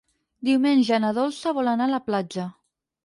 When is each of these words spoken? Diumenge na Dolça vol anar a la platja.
Diumenge 0.47 0.99
na 1.03 1.11
Dolça 1.19 1.53
vol 1.59 1.69
anar 1.73 1.89
a 1.89 1.93
la 1.95 2.03
platja. 2.09 2.47